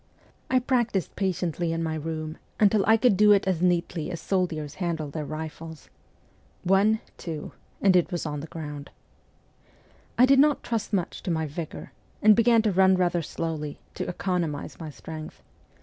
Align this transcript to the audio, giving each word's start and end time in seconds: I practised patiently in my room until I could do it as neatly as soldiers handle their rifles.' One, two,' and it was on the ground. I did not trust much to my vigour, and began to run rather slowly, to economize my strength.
I 0.49 0.57
practised 0.57 1.15
patiently 1.15 1.71
in 1.71 1.83
my 1.83 1.93
room 1.93 2.39
until 2.59 2.83
I 2.87 2.97
could 2.97 3.15
do 3.15 3.33
it 3.33 3.45
as 3.47 3.61
neatly 3.61 4.09
as 4.09 4.19
soldiers 4.19 4.73
handle 4.81 5.11
their 5.11 5.27
rifles.' 5.27 5.91
One, 6.73 7.01
two,' 7.19 7.51
and 7.83 7.95
it 7.95 8.11
was 8.11 8.25
on 8.25 8.39
the 8.39 8.47
ground. 8.47 8.89
I 10.17 10.25
did 10.25 10.39
not 10.39 10.63
trust 10.63 10.91
much 10.91 11.21
to 11.21 11.29
my 11.29 11.45
vigour, 11.45 11.91
and 12.19 12.35
began 12.35 12.63
to 12.63 12.71
run 12.71 12.95
rather 12.95 13.21
slowly, 13.21 13.77
to 13.93 14.09
economize 14.09 14.79
my 14.79 14.89
strength. 14.89 15.43